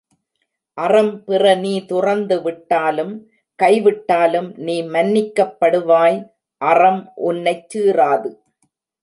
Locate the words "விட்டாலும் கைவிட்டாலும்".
2.41-4.49